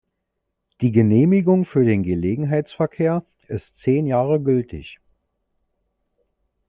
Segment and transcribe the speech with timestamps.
[0.81, 4.97] Die Genehmigung für den Gelegenheitsverkehr ist zehn Jahre gültig.